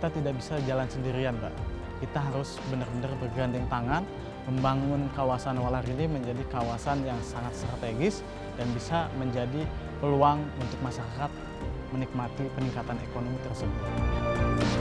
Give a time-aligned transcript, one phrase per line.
[0.00, 1.52] kita tidak bisa jalan sendirian, Mbak.
[2.00, 4.00] Kita harus benar-benar bergandeng tangan
[4.48, 8.24] membangun kawasan Walar ini menjadi kawasan yang sangat strategis
[8.56, 9.60] dan bisa menjadi
[10.00, 11.28] peluang untuk masyarakat
[11.92, 14.79] menikmati peningkatan ekonomi tersebut.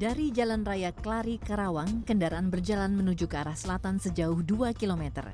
[0.00, 5.28] Dari Jalan Raya Klari Karawang, kendaraan berjalan menuju ke arah selatan sejauh 2 km.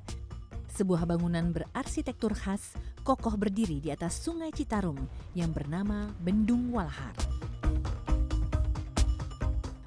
[0.74, 2.74] Sebuah bangunan berarsitektur khas
[3.06, 4.98] kokoh berdiri di atas Sungai Citarum
[5.38, 7.14] yang bernama Bendung Walahar.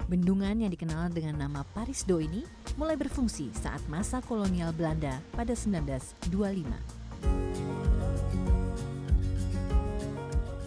[0.08, 2.40] Bendungan yang dikenal dengan nama Parisdo ini
[2.80, 6.24] mulai berfungsi saat masa kolonial Belanda pada 1925.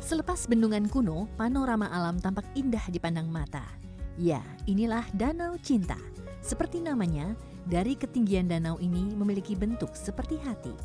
[0.06, 3.82] Selepas bendungan kuno, panorama alam tampak indah dipandang mata.
[4.14, 5.98] Ya, inilah Danau Cinta.
[6.46, 7.34] Seperti namanya,
[7.66, 10.76] dari ketinggian danau ini memiliki bentuk seperti hati.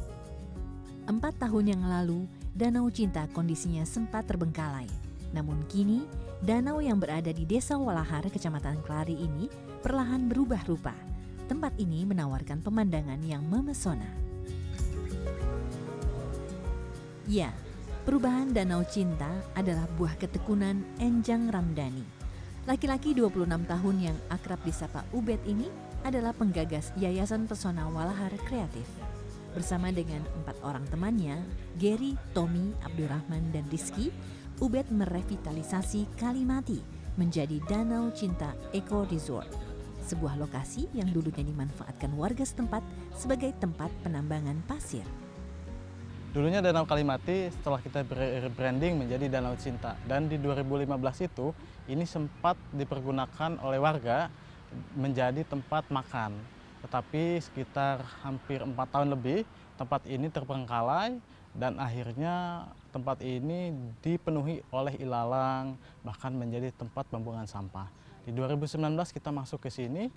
[1.05, 2.25] Empat tahun yang lalu,
[2.57, 4.89] Danau Cinta kondisinya sempat terbengkalai.
[5.37, 6.09] Namun kini,
[6.41, 9.51] danau yang berada di Desa Walahar, Kecamatan Klari ini
[9.85, 10.97] perlahan berubah rupa.
[11.51, 14.09] Tempat ini menawarkan pemandangan yang memesona.
[17.29, 17.53] Ya,
[18.09, 22.18] perubahan Danau Cinta adalah buah ketekunan Enjang Ramdhani
[22.69, 25.73] Laki-laki 26 tahun yang akrab disapa Ubed ini
[26.05, 28.85] adalah penggagas Yayasan Pesona Walahar Kreatif.
[29.57, 31.41] Bersama dengan empat orang temannya,
[31.81, 34.13] Gary, Tommy, Abdurrahman, dan Rizky,
[34.61, 36.77] Ubed merevitalisasi Kalimati
[37.17, 39.49] menjadi Danau Cinta Eco Resort,
[40.05, 42.85] sebuah lokasi yang dulunya dimanfaatkan warga setempat
[43.17, 45.09] sebagai tempat penambangan pasir.
[46.29, 48.05] Dulunya Danau Kalimati setelah kita
[48.45, 51.57] rebranding menjadi Danau Cinta dan di 2015 itu
[51.89, 54.29] ini sempat dipergunakan oleh warga
[54.93, 56.37] menjadi tempat makan.
[56.85, 59.49] Tetapi sekitar hampir empat tahun lebih
[59.81, 61.17] tempat ini terbengkalai
[61.57, 63.73] dan akhirnya tempat ini
[64.05, 67.89] dipenuhi oleh ilalang bahkan menjadi tempat pembuangan sampah.
[68.29, 68.85] Di 2019
[69.17, 70.13] kita masuk ke sini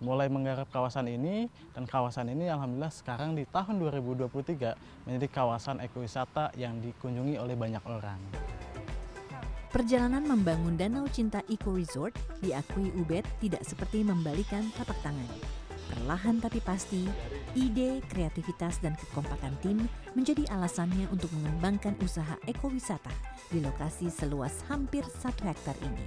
[0.00, 6.52] mulai menggarap kawasan ini dan kawasan ini alhamdulillah sekarang di tahun 2023 menjadi kawasan ekowisata
[6.60, 8.20] yang dikunjungi oleh banyak orang.
[9.72, 15.28] Perjalanan membangun Danau Cinta Eco Resort diakui Ubed tidak seperti membalikan tapak tangan.
[15.86, 17.06] Perlahan tapi pasti,
[17.54, 19.78] ide, kreativitas, dan kekompakan tim
[20.16, 23.12] menjadi alasannya untuk mengembangkan usaha ekowisata
[23.52, 26.04] di lokasi seluas hampir satu hektar ini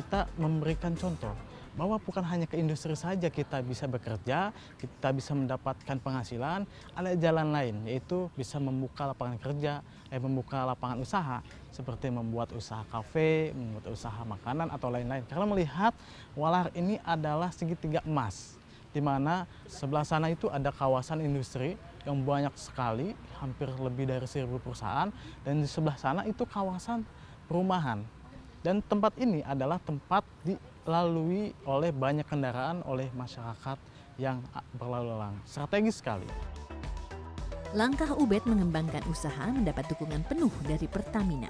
[0.00, 1.36] kita memberikan contoh
[1.76, 4.50] bahwa bukan hanya ke industri saja kita bisa bekerja,
[4.80, 6.66] kita bisa mendapatkan penghasilan,
[6.96, 11.38] ada jalan lain yaitu bisa membuka lapangan kerja, eh, membuka lapangan usaha
[11.70, 15.22] seperti membuat usaha kafe, membuat usaha makanan atau lain-lain.
[15.28, 15.92] Karena melihat
[16.34, 18.58] Walar ini adalah segitiga emas
[18.90, 24.58] di mana sebelah sana itu ada kawasan industri yang banyak sekali, hampir lebih dari seribu
[24.58, 25.14] perusahaan,
[25.46, 27.06] dan di sebelah sana itu kawasan
[27.46, 28.02] perumahan
[28.60, 33.80] dan tempat ini adalah tempat dilalui oleh banyak kendaraan oleh masyarakat
[34.20, 34.44] yang
[34.76, 35.36] berlalu lalang.
[35.48, 36.28] Strategis sekali.
[37.72, 41.48] Langkah Ubed mengembangkan usaha mendapat dukungan penuh dari Pertamina.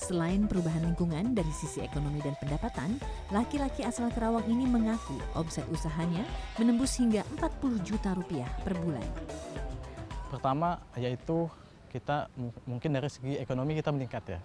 [0.00, 2.96] Selain perubahan lingkungan dari sisi ekonomi dan pendapatan,
[3.30, 6.24] laki-laki asal Kerawang ini mengaku omset usahanya
[6.56, 9.04] menembus hingga 40 juta rupiah per bulan.
[10.32, 11.46] Pertama yaitu
[11.92, 12.32] kita
[12.64, 14.40] mungkin dari segi ekonomi kita meningkat ya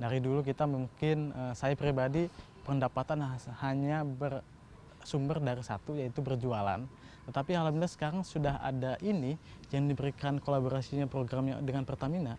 [0.00, 2.28] dari dulu kita mungkin uh, saya pribadi
[2.62, 3.22] pendapatan
[3.60, 6.80] hanya bersumber dari satu yaitu berjualan.
[7.22, 9.38] Tetapi alhamdulillah sekarang sudah ada ini
[9.70, 12.34] yang diberikan kolaborasinya programnya dengan Pertamina.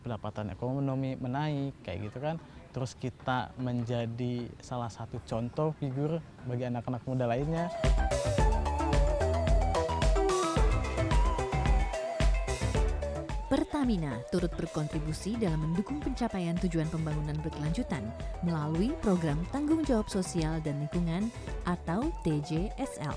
[0.00, 2.36] Pendapatan ekonomi menaik kayak gitu kan.
[2.70, 7.68] Terus kita menjadi salah satu contoh figur bagi anak-anak muda lainnya.
[13.70, 18.02] Pertamina turut berkontribusi dalam mendukung pencapaian tujuan pembangunan berkelanjutan
[18.42, 21.30] melalui program tanggung jawab sosial dan lingkungan
[21.70, 23.14] atau TJSL.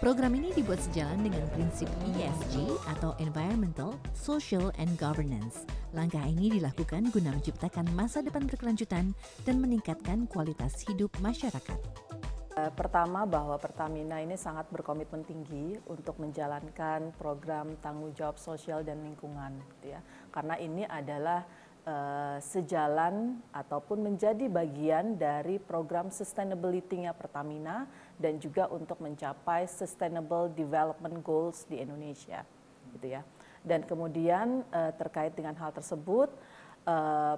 [0.00, 5.68] Program ini dibuat sejalan dengan prinsip ESG atau Environmental, Social, and Governance.
[5.92, 9.12] Langkah ini dilakukan guna menciptakan masa depan berkelanjutan
[9.44, 11.76] dan meningkatkan kualitas hidup masyarakat.
[12.54, 19.02] Uh, pertama bahwa Pertamina ini sangat berkomitmen tinggi untuk menjalankan program tanggung jawab sosial dan
[19.02, 20.00] lingkungan, gitu ya.
[20.30, 21.42] Karena ini adalah
[21.82, 27.90] uh, sejalan ataupun menjadi bagian dari program sustainability-nya Pertamina
[28.22, 32.46] dan juga untuk mencapai sustainable development goals di Indonesia,
[32.94, 33.26] gitu ya.
[33.66, 36.30] Dan kemudian uh, terkait dengan hal tersebut,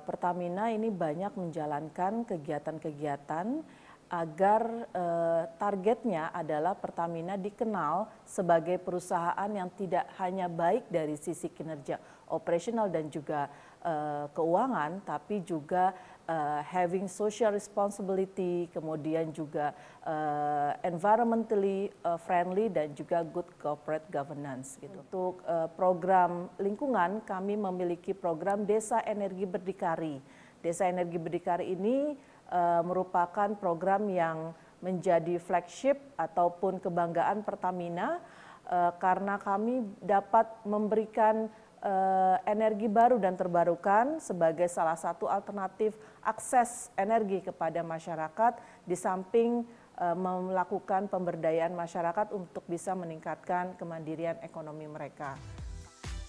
[0.02, 3.62] Pertamina ini banyak menjalankan kegiatan-kegiatan
[4.06, 11.98] agar eh, targetnya adalah Pertamina dikenal sebagai perusahaan yang tidak hanya baik dari sisi kinerja
[12.30, 13.50] operasional dan juga
[13.82, 15.90] eh, keuangan, tapi juga
[16.26, 19.74] eh, having social responsibility, kemudian juga
[20.06, 24.78] eh, environmentally eh, friendly dan juga good corporate governance.
[24.78, 24.94] Gitu.
[24.94, 30.22] Untuk eh, program lingkungan, kami memiliki program Desa Energi Berdikari.
[30.62, 32.18] Desa Energi Berdikari ini
[32.50, 34.52] uh, merupakan program yang
[34.84, 38.20] menjadi flagship ataupun kebanggaan Pertamina
[38.68, 41.48] uh, karena kami dapat memberikan
[41.80, 49.66] uh, energi baru dan terbarukan sebagai salah satu alternatif akses energi kepada masyarakat di samping
[49.96, 55.40] melakukan pemberdayaan masyarakat untuk bisa meningkatkan kemandirian ekonomi mereka.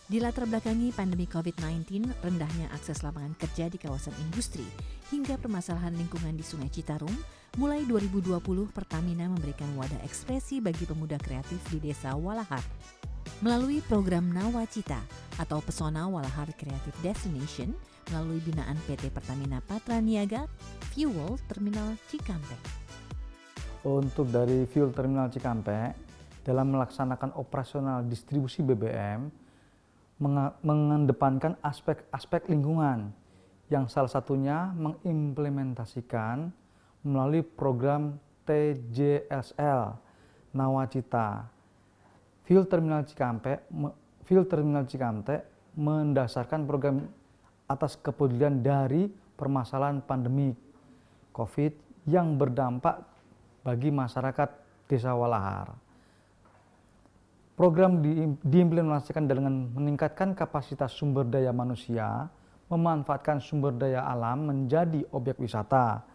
[0.08, 4.64] Di latar belakangi pandemi COVID-19, rendahnya akses lapangan kerja di kawasan industri,
[5.12, 7.12] hingga permasalahan lingkungan di Sungai Citarum,
[7.60, 8.40] mulai 2020
[8.72, 12.64] Pertamina memberikan wadah ekspresi bagi pemuda kreatif di Desa Walahar.
[13.44, 15.04] Melalui program Nawacita
[15.44, 17.76] atau Pesona Walahar Creative Destination,
[18.08, 20.48] melalui binaan PT Pertamina Patra Niaga,
[20.96, 22.64] Fuel Terminal Cikampek.
[23.84, 26.00] Untuk dari Fuel Terminal Cikampek,
[26.48, 29.47] dalam melaksanakan operasional distribusi BBM,
[30.18, 33.14] mengedepankan aspek-aspek lingkungan
[33.70, 36.50] yang salah satunya mengimplementasikan
[37.06, 38.18] melalui program
[38.48, 40.00] TJSL
[40.56, 41.52] Nawacita.
[42.48, 43.68] Fuel Terminal Cikampek,
[44.24, 45.44] Fuel Terminal Cikampek
[45.76, 47.06] mendasarkan program
[47.68, 50.56] atas kepedulian dari permasalahan pandemi
[51.36, 51.74] COVID
[52.08, 53.04] yang berdampak
[53.62, 54.50] bagi masyarakat
[54.88, 55.87] Desa Walahar.
[57.58, 58.14] Program di,
[58.46, 62.30] diimplementasikan dengan meningkatkan kapasitas sumber daya manusia,
[62.70, 66.06] memanfaatkan sumber daya alam menjadi objek wisata,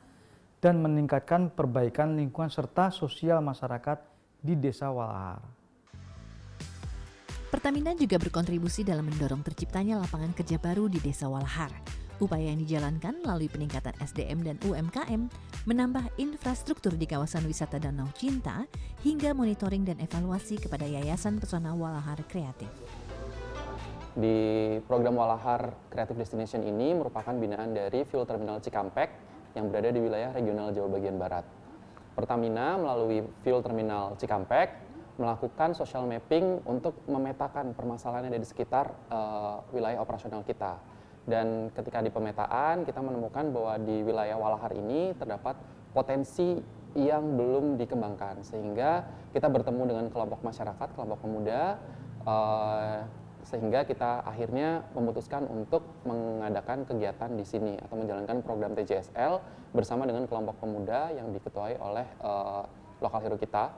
[0.63, 3.99] dan meningkatkan perbaikan lingkungan serta sosial masyarakat
[4.39, 5.43] di Desa Walahar.
[7.51, 13.19] Pertamina juga berkontribusi dalam mendorong terciptanya lapangan kerja baru di Desa Walahar Upaya yang dijalankan
[13.19, 15.27] melalui peningkatan SDM dan UMKM,
[15.67, 18.63] menambah infrastruktur di kawasan wisata Danau Cinta,
[19.03, 22.71] hingga monitoring dan evaluasi kepada Yayasan Pesona Walahar Kreatif.
[24.15, 24.39] Di
[24.87, 29.11] program Walahar Creative Destination ini merupakan binaan dari Fuel Terminal Cikampek
[29.59, 31.43] yang berada di wilayah regional Jawa bagian Barat.
[32.15, 34.71] Pertamina melalui Fuel Terminal Cikampek
[35.19, 40.92] melakukan social mapping untuk memetakan permasalahan yang ada di sekitar uh, wilayah operasional kita
[41.23, 45.55] dan ketika di pemetaan kita menemukan bahwa di wilayah Walahar ini terdapat
[45.95, 46.59] potensi
[46.93, 51.81] yang belum dikembangkan sehingga kita bertemu dengan kelompok masyarakat, kelompok pemuda
[52.29, 53.01] uh,
[53.43, 59.43] sehingga kita akhirnya memutuskan untuk mengadakan kegiatan di sini atau menjalankan program TJSL
[59.75, 62.63] bersama dengan kelompok pemuda yang diketuai oleh uh,
[63.03, 63.73] lokal hero kita.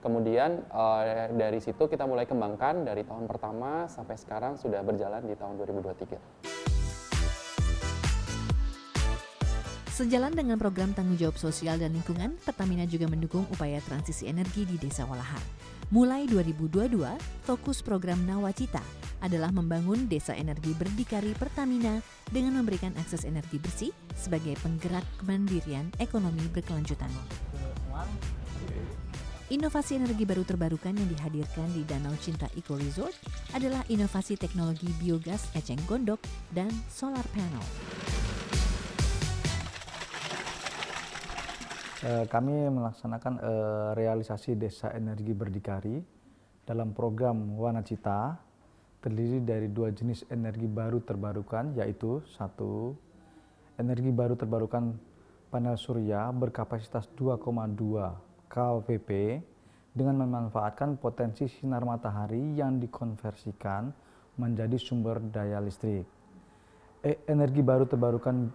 [0.00, 5.36] Kemudian uh, dari situ kita mulai kembangkan dari tahun pertama sampai sekarang sudah berjalan di
[5.36, 6.79] tahun 2023.
[10.00, 14.80] Sejalan dengan program tanggung jawab sosial dan lingkungan, Pertamina juga mendukung upaya transisi energi di
[14.80, 15.44] Desa Walahar.
[15.92, 17.04] Mulai 2022,
[17.44, 18.80] fokus program Nawacita
[19.20, 22.00] adalah membangun desa energi berdikari Pertamina
[22.32, 27.12] dengan memberikan akses energi bersih sebagai penggerak kemandirian ekonomi berkelanjutan.
[29.52, 33.12] Inovasi energi baru terbarukan yang dihadirkan di Danau Cinta Eco Resort
[33.52, 36.24] adalah inovasi teknologi biogas eceng gondok
[36.56, 37.60] dan solar panel.
[42.00, 46.00] Eh, kami melaksanakan eh, realisasi desa energi berdikari
[46.64, 48.40] dalam program Wana Cita
[49.04, 52.96] terdiri dari dua jenis energi baru terbarukan yaitu satu
[53.76, 54.96] energi baru terbarukan
[55.52, 57.76] panel surya berkapasitas 2,2
[58.48, 59.10] kWp
[59.92, 63.92] dengan memanfaatkan potensi sinar matahari yang dikonversikan
[64.40, 66.08] menjadi sumber daya listrik.
[67.04, 68.48] E energi baru terbarukan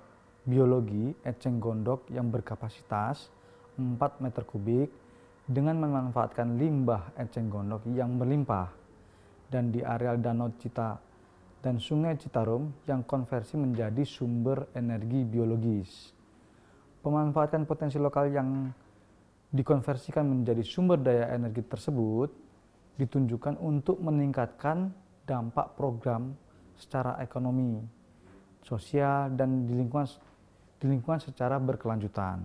[0.46, 3.34] biologi eceng gondok yang berkapasitas
[3.82, 4.94] 4 meter kubik
[5.46, 8.70] dengan memanfaatkan limbah eceng gondok yang berlimpah
[9.50, 10.98] dan di areal Danau Cita
[11.66, 16.14] dan Sungai Citarum yang konversi menjadi sumber energi biologis.
[17.02, 18.70] Pemanfaatan potensi lokal yang
[19.50, 22.30] dikonversikan menjadi sumber daya energi tersebut
[23.02, 24.94] ditunjukkan untuk meningkatkan
[25.26, 26.38] dampak program
[26.78, 27.82] secara ekonomi,
[28.62, 30.06] sosial, dan di lingkungan,
[30.80, 32.44] di lingkungan secara berkelanjutan.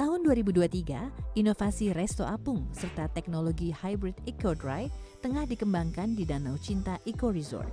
[0.00, 4.88] Tahun 2023, inovasi Resto Apung serta teknologi hybrid Eco Dry
[5.20, 7.68] tengah dikembangkan di Danau Cinta Eco Resort.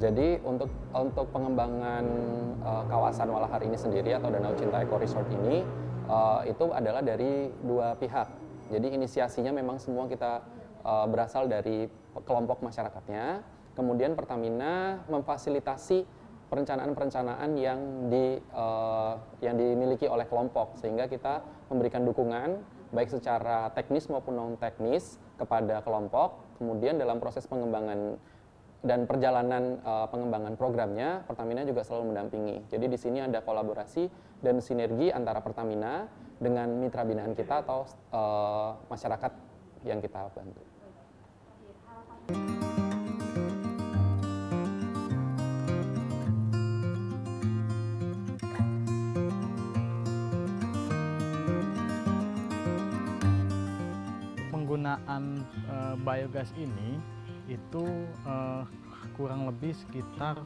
[0.00, 2.04] Jadi untuk untuk pengembangan
[2.64, 5.60] uh, kawasan Walahar ini sendiri atau Danau Cinta Eco Resort ini
[6.08, 8.28] uh, itu adalah dari dua pihak.
[8.72, 10.40] Jadi inisiasinya memang semua kita
[10.88, 11.84] uh, berasal dari
[12.24, 13.44] kelompok masyarakatnya.
[13.76, 16.02] Kemudian Pertamina memfasilitasi
[16.48, 19.14] perencanaan-perencanaan yang di uh,
[19.44, 20.76] yang dimiliki oleh kelompok.
[20.80, 22.60] Sehingga kita memberikan dukungan
[22.92, 26.58] baik secara teknis maupun non teknis kepada kelompok.
[26.58, 28.18] Kemudian dalam proses pengembangan
[28.82, 32.56] dan perjalanan uh, pengembangan programnya Pertamina juga selalu mendampingi.
[32.70, 34.06] Jadi di sini ada kolaborasi
[34.38, 36.06] dan sinergi antara Pertamina
[36.38, 37.82] dengan mitra binaan kita atau
[38.14, 39.32] uh, masyarakat
[39.82, 40.62] yang kita bantu.
[54.88, 56.96] Penggunaan uh, biogas ini
[57.44, 57.84] itu
[58.24, 58.64] uh,
[59.20, 60.40] kurang lebih sekitar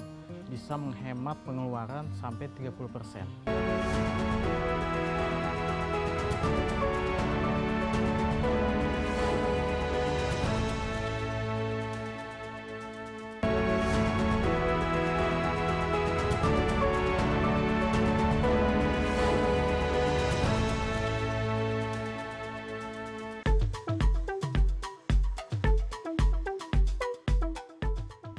[0.51, 3.27] bisa menghemat pengeluaran sampai 30 persen.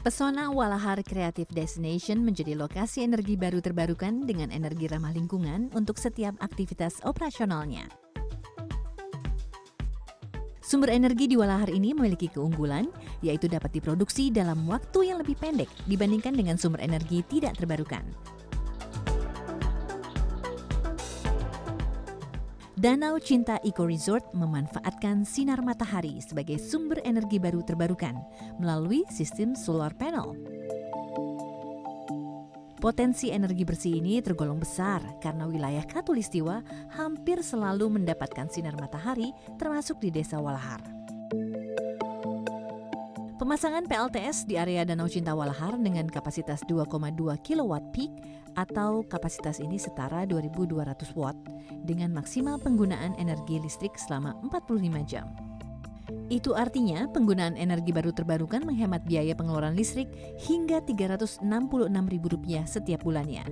[0.04, 6.36] Pesona Walahar Creative Destination menjadi lokasi energi baru terbarukan dengan energi ramah lingkungan untuk setiap
[6.44, 7.88] aktivitas operasionalnya.
[10.60, 12.92] Sumber energi di Walahar ini memiliki keunggulan,
[13.24, 18.04] yaitu dapat diproduksi dalam waktu yang lebih pendek dibandingkan dengan sumber energi tidak terbarukan.
[22.84, 28.12] Danau Cinta Eco Resort memanfaatkan sinar matahari sebagai sumber energi baru terbarukan
[28.60, 30.36] melalui sistem solar panel.
[32.84, 36.60] Potensi energi bersih ini tergolong besar karena wilayah Katulistiwa
[36.92, 41.03] hampir selalu mendapatkan sinar matahari termasuk di Desa Walahar.
[43.44, 46.88] Pemasangan PLTS di area Danau Cinta Walahar dengan kapasitas 2,2
[47.44, 48.08] kW peak
[48.56, 51.36] atau kapasitas ini setara 2200 watt
[51.84, 55.28] dengan maksimal penggunaan energi listrik selama 45 jam.
[56.32, 60.08] Itu artinya penggunaan energi baru terbarukan menghemat biaya pengeluaran listrik
[60.48, 63.44] hingga Rp366.000 setiap bulannya.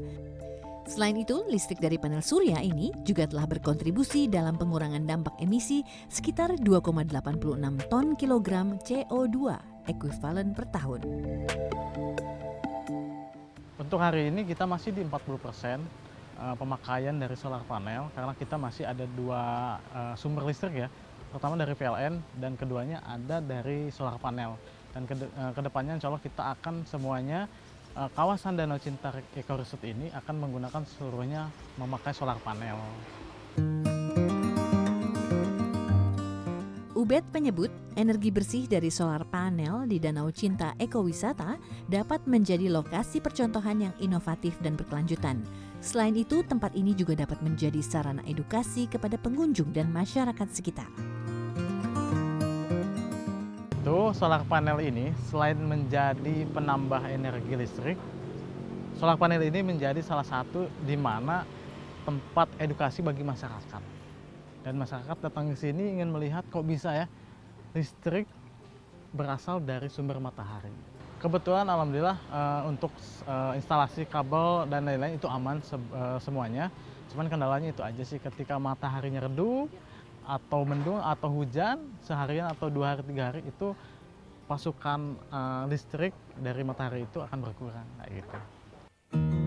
[0.87, 6.55] Selain itu, listrik dari panel surya ini juga telah berkontribusi dalam pengurangan dampak emisi sekitar
[6.63, 11.01] 2,86 ton kilogram CO2 ekuivalen per tahun.
[13.81, 15.81] Untuk hari ini kita masih di 40 persen
[16.37, 19.41] uh, pemakaian dari solar panel karena kita masih ada dua
[19.91, 20.89] uh, sumber listrik ya.
[21.31, 24.59] Pertama dari PLN dan keduanya ada dari solar panel.
[24.91, 27.49] Dan ke, uh, ke depannya insya Allah kita akan semuanya
[27.91, 32.79] kawasan Danau Cinta Eco Resort ini akan menggunakan seluruhnya memakai solar panel.
[37.01, 41.57] Ubed menyebut energi bersih dari solar panel di Danau Cinta Ekowisata
[41.89, 45.41] dapat menjadi lokasi percontohan yang inovatif dan berkelanjutan.
[45.81, 50.85] Selain itu, tempat ini juga dapat menjadi sarana edukasi kepada pengunjung dan masyarakat sekitar.
[53.81, 57.97] Itu solar panel ini selain menjadi penambah energi listrik,
[59.01, 61.49] solar panel ini menjadi salah satu di mana
[62.05, 64.00] tempat edukasi bagi masyarakat
[64.61, 67.05] dan masyarakat datang ke sini ingin melihat kok bisa ya
[67.73, 68.29] listrik
[69.11, 70.71] berasal dari sumber matahari.
[71.21, 72.89] Kebetulan alhamdulillah uh, untuk
[73.29, 76.73] uh, instalasi kabel dan lain-lain itu aman se uh, semuanya.
[77.13, 79.69] Cuman kendalanya itu aja sih ketika mataharinya redup
[80.25, 83.73] atau mendung atau hujan seharian atau dua hari tiga hari itu
[84.49, 89.40] pasukan uh, listrik dari matahari itu akan berkurang kayak gitu.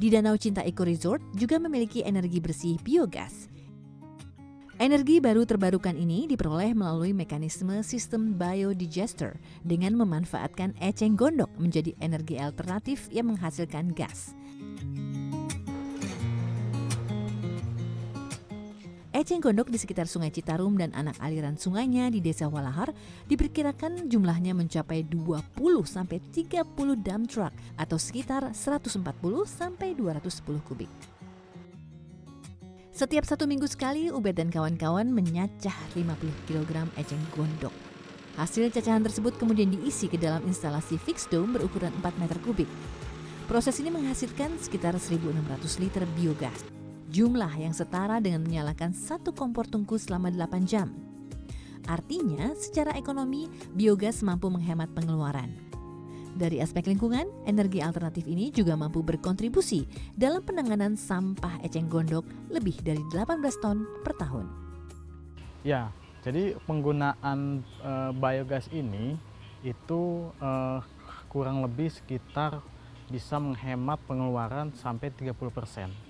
[0.00, 3.52] Di Danau Cinta Eco Resort juga memiliki energi bersih biogas.
[4.80, 12.40] Energi baru terbarukan ini diperoleh melalui mekanisme sistem biodigester dengan memanfaatkan eceng gondok menjadi energi
[12.40, 14.32] alternatif yang menghasilkan gas.
[19.20, 22.88] Eceng gondok di sekitar Sungai Citarum dan anak aliran sungainya di Desa Walahar
[23.28, 26.64] diperkirakan jumlahnya mencapai 20 sampai 30
[26.96, 29.04] dump truck atau sekitar 140
[29.44, 30.88] sampai 210 kubik.
[32.96, 37.76] Setiap satu minggu sekali, Ubed dan kawan-kawan menyacah 50 kg eceng gondok.
[38.40, 42.72] Hasil cacahan tersebut kemudian diisi ke dalam instalasi fixed dome berukuran 4 meter kubik.
[43.44, 46.79] Proses ini menghasilkan sekitar 1.600 liter biogas.
[47.10, 50.94] Jumlah yang setara dengan menyalakan satu kompor tungku selama 8 jam.
[51.90, 55.50] Artinya, secara ekonomi, biogas mampu menghemat pengeluaran.
[56.38, 62.78] Dari aspek lingkungan, energi alternatif ini juga mampu berkontribusi dalam penanganan sampah eceng gondok lebih
[62.78, 64.46] dari 18 ton per tahun.
[65.66, 65.90] Ya,
[66.22, 69.18] jadi penggunaan e, biogas ini
[69.66, 70.50] itu e,
[71.26, 72.62] kurang lebih sekitar
[73.10, 76.09] bisa menghemat pengeluaran sampai 30%.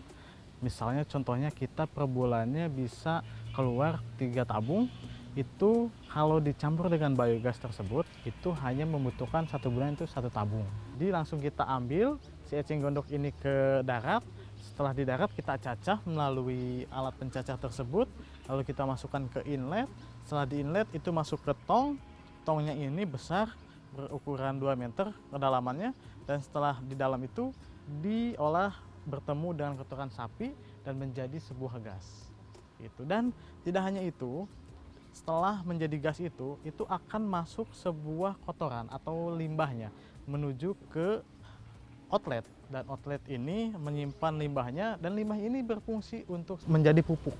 [0.61, 3.25] Misalnya contohnya kita per bulannya bisa
[3.57, 4.89] keluar tiga tabung
[5.39, 10.67] itu kalau dicampur dengan biogas tersebut itu hanya membutuhkan satu bulan itu satu tabung.
[10.99, 14.27] Jadi langsung kita ambil si eceng gondok ini ke darat.
[14.61, 18.11] Setelah di darat kita cacah melalui alat pencacah tersebut.
[18.51, 19.87] Lalu kita masukkan ke inlet.
[20.27, 21.97] Setelah di inlet itu masuk ke tong.
[22.43, 23.55] Tongnya ini besar
[23.95, 25.95] berukuran 2 meter kedalamannya.
[26.27, 27.55] Dan setelah di dalam itu
[28.03, 28.75] diolah
[29.09, 30.53] bertemu dengan kotoran sapi
[30.85, 32.05] dan menjadi sebuah gas.
[32.81, 33.33] Itu dan
[33.65, 34.49] tidak hanya itu,
[35.13, 39.93] setelah menjadi gas itu, itu akan masuk sebuah kotoran atau limbahnya
[40.29, 41.21] menuju ke
[42.11, 47.35] outlet dan outlet ini menyimpan limbahnya dan limbah ini berfungsi untuk menjadi pupuk.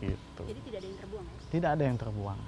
[0.00, 0.42] Gitu.
[0.46, 1.38] Jadi tidak ada yang terbuang ya?
[1.50, 2.40] Tidak ada yang terbuang.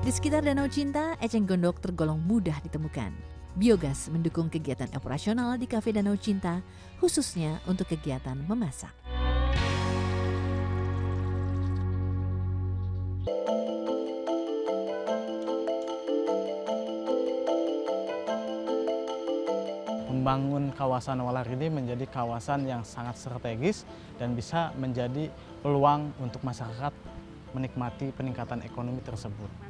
[0.00, 3.39] Di sekitar Danau Cinta, eceng gondok tergolong mudah ditemukan.
[3.58, 6.62] Biogas mendukung kegiatan operasional di Kafe Danau Cinta,
[7.02, 8.94] khususnya untuk kegiatan memasak.
[20.20, 23.88] membangun kawasan Walar ini menjadi kawasan yang sangat strategis
[24.20, 25.32] dan bisa menjadi
[25.64, 26.92] peluang untuk masyarakat
[27.56, 29.69] menikmati peningkatan ekonomi tersebut.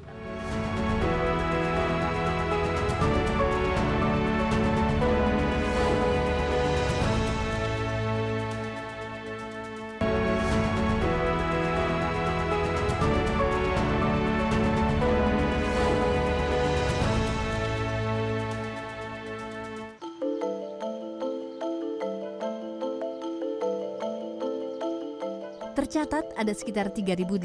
[25.80, 27.40] Tercatat ada sekitar 3.800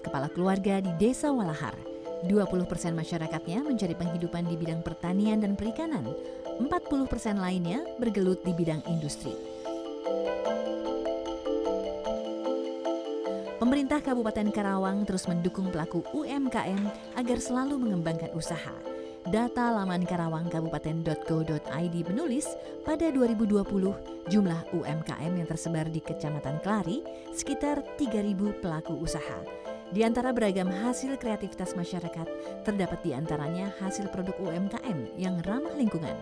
[0.00, 1.76] kepala keluarga di Desa Walahar.
[2.24, 6.08] 20 persen masyarakatnya mencari penghidupan di bidang pertanian dan perikanan.
[6.64, 6.64] 40
[7.04, 9.36] persen lainnya bergelut di bidang industri.
[13.60, 16.88] Pemerintah Kabupaten Karawang terus mendukung pelaku UMKM
[17.20, 18.72] agar selalu mengembangkan usaha.
[19.28, 22.48] Data laman Karawang Kabupaten.go.id menulis
[22.88, 27.04] pada 2020 jumlah UMKM yang tersebar di Kecamatan Kelari
[27.36, 29.40] sekitar 3.000 pelaku usaha.
[29.92, 32.26] Di antara beragam hasil kreativitas masyarakat,
[32.64, 36.16] terdapat di antaranya hasil produk UMKM yang ramah lingkungan.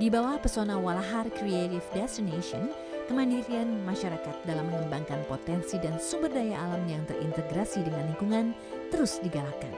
[0.00, 2.72] Di bawah pesona Walahar Creative Destination,
[3.06, 8.56] kemandirian masyarakat dalam mengembangkan potensi dan sumber daya alam yang terintegrasi dengan lingkungan
[8.88, 9.72] terus digalakkan.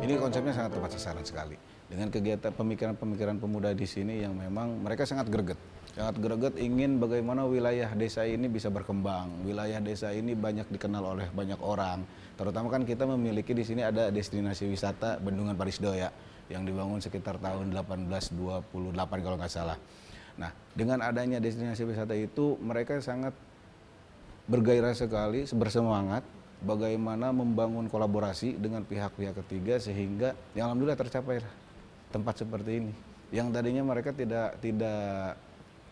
[0.00, 1.79] Ini konsepnya sangat tepat sasaran sekali.
[1.90, 5.58] Dengan kegiatan pemikiran-pemikiran pemuda di sini yang memang mereka sangat greget.
[5.90, 9.42] Sangat greget ingin bagaimana wilayah desa ini bisa berkembang.
[9.42, 12.06] Wilayah desa ini banyak dikenal oleh banyak orang.
[12.38, 16.14] Terutama kan kita memiliki di sini ada destinasi wisata Bendungan Parisdoya
[16.46, 18.70] yang dibangun sekitar tahun 1828
[19.26, 19.74] kalau nggak salah.
[20.38, 23.34] Nah, dengan adanya destinasi wisata itu mereka sangat
[24.46, 26.22] bergairah sekali, bersemangat
[26.62, 31.40] bagaimana membangun kolaborasi dengan pihak-pihak ketiga sehingga yang alhamdulillah tercapai
[32.10, 32.92] tempat seperti ini.
[33.30, 35.38] Yang tadinya mereka tidak tidak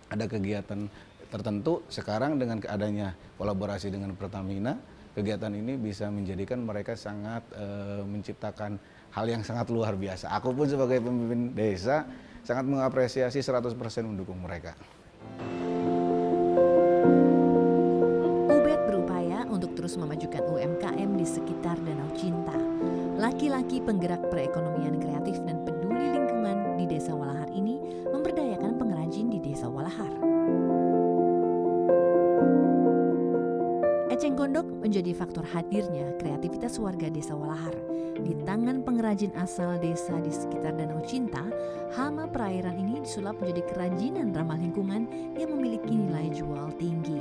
[0.09, 0.81] ada kegiatan
[1.29, 4.75] tertentu, sekarang dengan adanya kolaborasi dengan Pertamina,
[5.13, 7.67] kegiatan ini bisa menjadikan mereka sangat e,
[8.03, 8.81] menciptakan
[9.13, 10.33] hal yang sangat luar biasa.
[10.41, 12.09] Aku pun sebagai pemimpin desa
[12.43, 13.77] sangat mengapresiasi 100%
[14.09, 14.73] mendukung mereka.
[19.89, 22.53] terus memajukan UMKM di sekitar Danau Cinta.
[23.17, 25.58] Laki-laki penggerak perekonomian kreatif dan
[34.89, 37.77] menjadi faktor hadirnya kreativitas warga Desa Walahar.
[38.17, 41.45] Di tangan pengrajin asal desa di sekitar Danau Cinta,
[41.93, 45.05] hama perairan ini disulap menjadi kerajinan ramah lingkungan
[45.37, 47.21] yang memiliki nilai jual tinggi.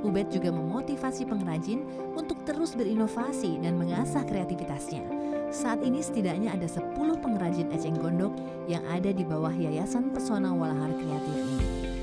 [0.00, 1.84] Ubed juga memotivasi pengrajin
[2.16, 5.04] untuk terus berinovasi dan mengasah kreativitasnya.
[5.52, 8.32] Saat ini setidaknya ada 10 pengrajin eceng gondok
[8.64, 11.57] yang ada di bawah Yayasan Pesona Walahar Kreatif ini.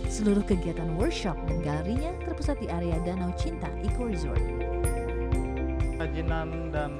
[0.05, 4.37] Seluruh kegiatan workshop dan galerinya terpusat di area Danau Cinta Eco Resort.
[5.97, 6.91] Kerajinan dan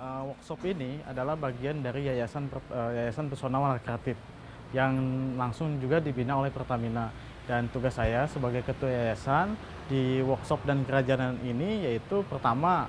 [0.00, 4.16] uh, workshop ini adalah bagian dari Yayasan uh, Yayasan Pesona Walahar Kreatif
[4.72, 4.96] yang
[5.36, 7.12] langsung juga dibina oleh Pertamina
[7.48, 9.56] dan tugas saya sebagai ketua yayasan
[9.88, 12.84] di workshop dan kerajinan ini yaitu pertama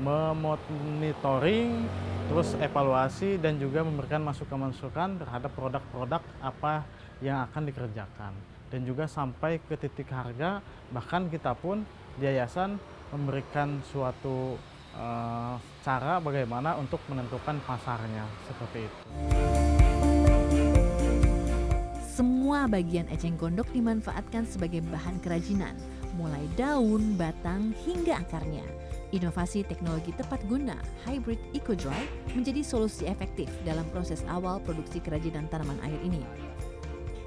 [0.00, 1.84] memonitoring
[2.32, 6.88] terus evaluasi dan juga memberikan masukan-masukan terhadap produk-produk apa
[7.20, 8.32] yang akan dikerjakan
[8.70, 10.62] dan juga sampai ke titik harga
[10.94, 11.82] bahkan kita pun
[12.16, 12.78] di yayasan
[13.10, 14.54] memberikan suatu
[14.94, 19.02] uh, cara bagaimana untuk menentukan pasarnya seperti itu.
[22.20, 25.72] Semua bagian eceng gondok dimanfaatkan sebagai bahan kerajinan,
[26.20, 28.66] mulai daun, batang, hingga akarnya.
[29.10, 30.76] Inovasi teknologi tepat guna,
[31.08, 32.06] hybrid eco-dry,
[32.36, 36.22] menjadi solusi efektif dalam proses awal produksi kerajinan tanaman air ini.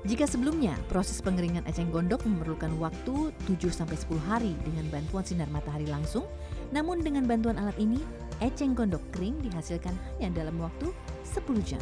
[0.03, 3.87] Jika sebelumnya proses pengeringan eceng gondok memerlukan waktu 7-10
[4.27, 6.27] hari dengan bantuan sinar matahari langsung,
[6.75, 8.03] namun dengan bantuan alat ini,
[8.43, 10.91] eceng gondok kering dihasilkan hanya dalam waktu
[11.23, 11.79] 10 jam.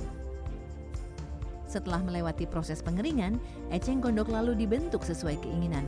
[1.66, 3.42] Setelah melewati proses pengeringan,
[3.74, 5.88] eceng gondok lalu dibentuk sesuai keinginan.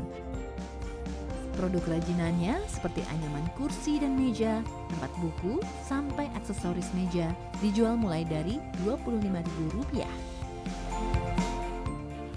[1.54, 7.30] Produk kerajinannya seperti anyaman kursi dan meja, tempat buku, sampai aksesoris meja
[7.62, 10.33] dijual mulai dari Rp25.000.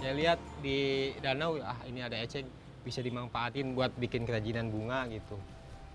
[0.06, 2.46] Saya lihat di danau, ah ini ada eceng,
[2.86, 5.34] bisa dimanfaatin buat bikin kerajinan bunga gitu.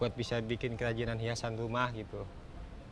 [0.03, 2.27] Buat bisa bikin kerajinan hiasan rumah gitu.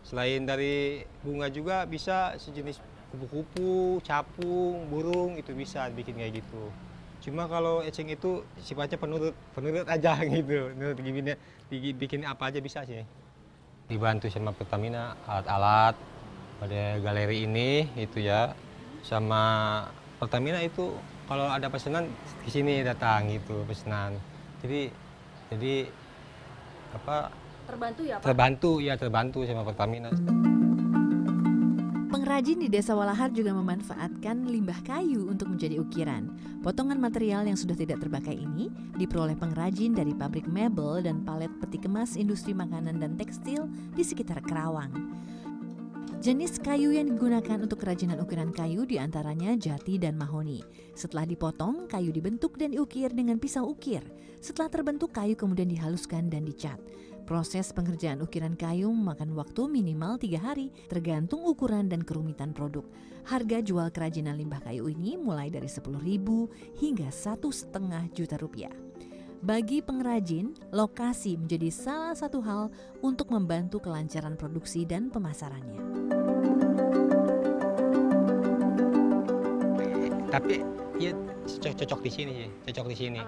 [0.08, 2.80] Selain dari bunga juga bisa sejenis
[3.12, 6.72] kupu-kupu, capung, burung itu bisa bikin kayak gitu.
[7.28, 10.72] Cuma kalau eceng itu sifatnya penurut, penurut aja gitu.
[10.72, 11.36] Menurut gimana
[11.68, 13.04] dibikin apa aja bisa sih.
[13.92, 16.00] Dibantu sama Pertamina alat-alat
[16.64, 18.56] pada galeri ini itu ya.
[19.04, 19.84] Sama
[20.20, 20.92] Pertamina itu
[21.32, 22.12] kalau ada pesanan
[22.44, 24.20] di sini datang gitu pesanan.
[24.60, 24.92] Jadi
[25.48, 25.88] jadi
[26.92, 27.32] apa
[27.64, 28.26] terbantu ya Pak?
[28.28, 30.12] Terbantu ya terbantu sama Pertamina.
[32.10, 36.28] Pengrajin di Desa Walahar juga memanfaatkan limbah kayu untuk menjadi ukiran.
[36.60, 38.68] Potongan material yang sudah tidak terpakai ini
[39.00, 44.44] diperoleh pengrajin dari pabrik mebel dan palet peti kemas industri makanan dan tekstil di sekitar
[44.44, 44.92] Kerawang.
[46.20, 50.60] Jenis kayu yang digunakan untuk kerajinan ukiran kayu di antaranya jati dan mahoni.
[50.92, 54.04] Setelah dipotong, kayu dibentuk dan diukir dengan pisau ukir.
[54.44, 56.76] Setelah terbentuk, kayu kemudian dihaluskan dan dicat.
[57.24, 62.84] Proses pengerjaan ukiran kayu memakan waktu minimal tiga hari, tergantung ukuran dan kerumitan produk.
[63.24, 66.04] Harga jual kerajinan limbah kayu ini mulai dari 10.000
[66.84, 68.89] hingga satu setengah juta rupiah.
[69.40, 72.68] Bagi pengrajin, lokasi menjadi salah satu hal
[73.00, 75.80] untuk membantu kelancaran produksi dan pemasarannya.
[80.28, 80.60] Tapi
[81.00, 81.16] ya
[81.48, 83.22] cocok di sini sih, cocok di sini.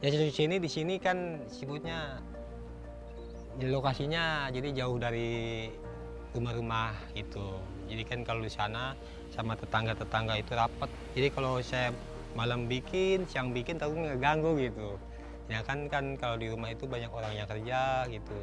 [0.00, 2.16] Ya cocok di sini, di sini kan sebutnya
[3.60, 5.68] di lokasinya jadi jauh dari
[6.32, 7.60] rumah-rumah gitu.
[7.84, 8.96] Jadi kan kalau di sana
[9.28, 10.88] sama tetangga-tetangga itu rapat.
[11.12, 11.92] Jadi kalau saya
[12.32, 14.96] malam bikin, siang bikin tahu ngeganggu gitu.
[15.50, 18.38] Ya kan kan kalau di rumah itu banyak orang yang kerja gitu.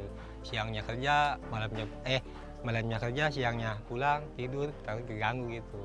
[0.46, 2.22] Siangnya kerja, malamnya eh
[2.62, 5.82] malamnya kerja, siangnya pulang tidur, tahu keganggu gitu.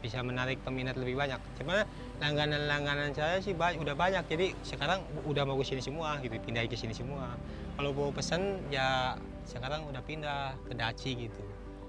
[0.00, 1.36] Bisa menarik peminat lebih banyak.
[1.60, 1.84] Cuma
[2.24, 4.24] langganan-langganan saya sih banyak, udah banyak.
[4.32, 7.36] Jadi sekarang udah mau ke sini semua gitu, pindah ke sini semua
[7.80, 9.16] kalau mau pesan ya
[9.48, 11.40] sekarang udah pindah ke Daci gitu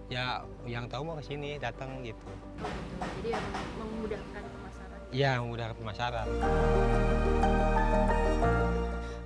[0.08, 2.32] ya yang tahu mau ke sini datang gitu
[3.20, 3.36] jadi
[3.76, 4.44] memudahkan
[5.12, 6.28] iya memudahkan pemasaran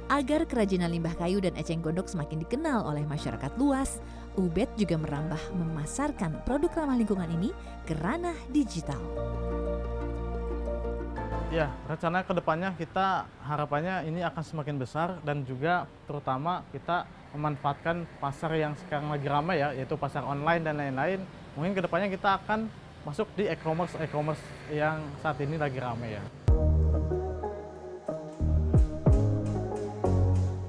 [0.05, 3.97] Agar kerajinan limbah kayu dan eceng gondok semakin dikenal oleh masyarakat luas,
[4.37, 7.49] Ubed juga merambah memasarkan produk ramah lingkungan ini
[7.89, 9.01] ke ranah digital.
[11.49, 18.07] Ya, rencana ke depannya kita harapannya ini akan semakin besar dan juga terutama kita memanfaatkan
[18.21, 21.19] pasar yang sekarang lagi ramai ya, yaitu pasar online dan lain-lain.
[21.57, 22.71] Mungkin ke depannya kita akan
[23.05, 24.41] masuk di e-commerce e-commerce
[24.73, 26.23] yang saat ini lagi ramai ya.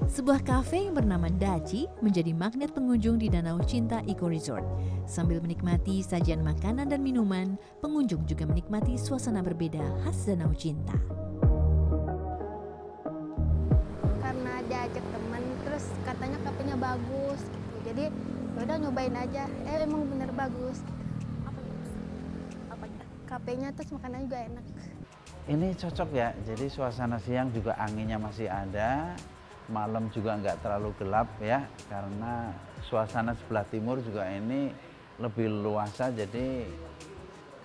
[0.05, 4.65] Sebuah kafe yang bernama Daci menjadi magnet pengunjung di Danau Cinta Eco Resort.
[5.09, 10.97] Sambil menikmati sajian makanan dan minuman, pengunjung juga menikmati suasana berbeda khas Danau Cinta.
[14.21, 17.77] Karena diajak teman, terus katanya kafenya bagus gitu.
[17.93, 18.03] Jadi
[18.57, 19.45] ya udah nyobain aja.
[19.69, 20.81] Eh emang bener bagus.
[23.27, 24.65] Kafenya terus makanannya juga enak.
[25.51, 29.15] Ini cocok ya, jadi suasana siang juga anginnya masih ada,
[29.67, 32.55] malam juga nggak terlalu gelap ya, karena
[32.87, 34.71] suasana sebelah timur juga ini
[35.19, 36.67] lebih luasa, jadi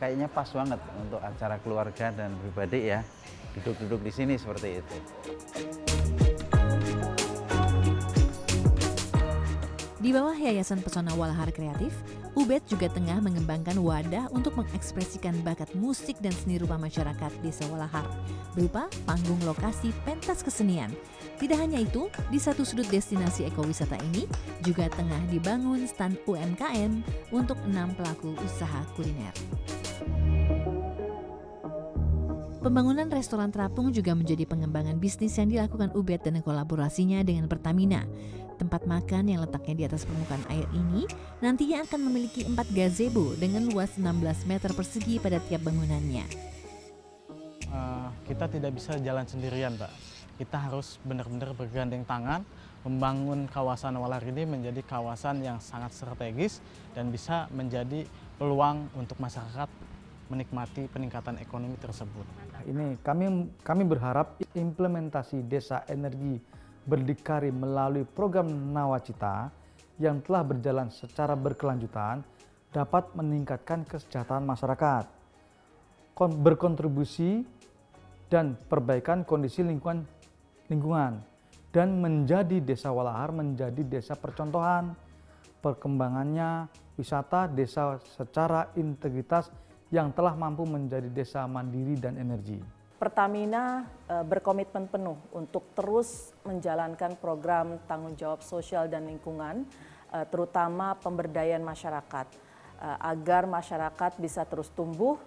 [0.03, 3.07] kayaknya pas banget untuk acara keluarga dan pribadi ya,
[3.55, 4.97] duduk-duduk di sini seperti itu.
[10.03, 11.95] Di bawah Yayasan Pesona Walahar Kreatif,
[12.33, 18.09] Ubed juga tengah mengembangkan wadah untuk mengekspresikan bakat musik dan seni rupa masyarakat Desa Walahar
[18.57, 20.89] berupa panggung lokasi pentas kesenian.
[21.37, 24.25] Tidak hanya itu, di satu sudut destinasi ekowisata ini
[24.65, 27.05] juga tengah dibangun stand UMKM
[27.37, 29.37] untuk enam pelaku usaha kuliner.
[32.63, 38.07] Pembangunan restoran terapung juga menjadi pengembangan bisnis yang dilakukan Ubed dan kolaborasinya dengan Pertamina.
[38.63, 41.03] Tempat makan yang letaknya di atas permukaan air ini
[41.43, 44.07] nantinya akan memiliki empat gazebo dengan luas 16
[44.47, 46.23] meter persegi pada tiap bangunannya.
[47.67, 49.91] Uh, kita tidak bisa jalan sendirian, Pak.
[50.39, 52.47] Kita harus benar-benar bergandeng tangan
[52.87, 56.63] membangun kawasan Walar ini menjadi kawasan yang sangat strategis
[56.95, 58.07] dan bisa menjadi
[58.39, 59.67] peluang untuk masyarakat
[60.31, 62.31] menikmati peningkatan ekonomi tersebut.
[62.63, 69.51] Ini kami kami berharap implementasi desa energi berdikari melalui program Nawacita
[70.03, 72.25] yang telah berjalan secara berkelanjutan
[72.73, 75.05] dapat meningkatkan kesejahteraan masyarakat,
[76.17, 77.45] berkontribusi
[78.33, 80.09] dan perbaikan kondisi lingkungan
[80.73, 81.21] lingkungan
[81.69, 84.97] dan menjadi desa Walahar menjadi desa percontohan
[85.61, 89.49] perkembangannya wisata desa secara integritas
[89.93, 92.82] yang telah mampu menjadi desa mandiri dan energi.
[93.03, 99.67] Pertamina e, berkomitmen penuh untuk terus menjalankan program tanggung jawab sosial dan lingkungan,
[100.07, 102.31] e, terutama pemberdayaan masyarakat,
[102.79, 105.19] e, agar masyarakat bisa terus tumbuh,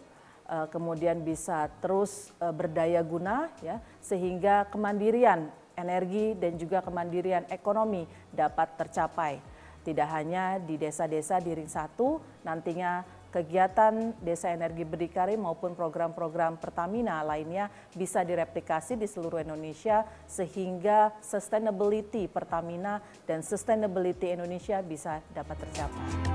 [0.45, 9.41] kemudian bisa terus berdaya guna, ya, sehingga kemandirian energi dan juga kemandirian ekonomi dapat tercapai.
[9.81, 13.01] Tidak hanya di desa-desa di ring satu, nantinya
[13.35, 22.31] kegiatan Desa Energi Berdikari maupun program-program Pertamina lainnya bisa direplikasi di seluruh Indonesia sehingga sustainability
[22.31, 26.34] Pertamina dan sustainability Indonesia bisa dapat tercapai.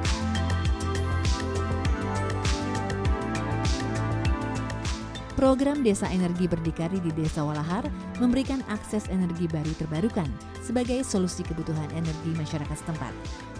[5.40, 7.88] Program Desa Energi Berdikari di Desa Walahar
[8.20, 10.28] memberikan akses energi baru terbarukan
[10.60, 13.08] sebagai solusi kebutuhan energi masyarakat setempat.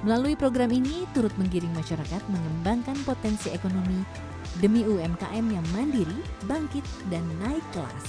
[0.04, 4.04] Melalui program ini turut menggiring masyarakat mengembangkan potensi ekonomi
[4.60, 8.06] demi UMKM yang mandiri, bangkit, dan naik kelas.